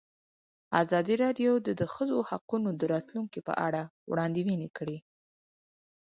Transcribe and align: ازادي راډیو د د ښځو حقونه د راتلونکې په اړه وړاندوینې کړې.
ازادي 0.81 1.15
راډیو 1.23 1.51
د 1.67 1.69
د 1.79 1.81
ښځو 1.93 2.17
حقونه 2.29 2.69
د 2.75 2.81
راتلونکې 2.93 3.39
په 3.47 3.53
اړه 3.67 3.81
وړاندوینې 4.11 4.69
کړې. 4.77 4.97